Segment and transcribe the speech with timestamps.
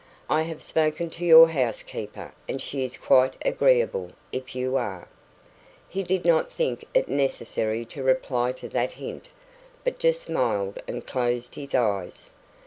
[0.31, 5.07] I have spoken to your housekeeper, and she is quite agreeable if you are."
[5.87, 9.29] He did not think it necessary to reply to that hint,
[9.83, 12.33] but just smiled and closed his eyes.